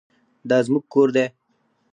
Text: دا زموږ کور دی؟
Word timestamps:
دا 0.49 0.57
زموږ 0.65 0.83
کور 0.93 1.07
دی؟ 1.15 1.25